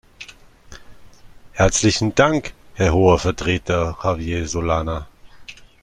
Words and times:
Herzlichen 1.51 2.15
Dank, 2.15 2.55
Herr 2.73 2.91
Hoher 2.91 3.19
Vertreter 3.19 3.99
Javier 4.01 4.47
Solana. 4.47 5.07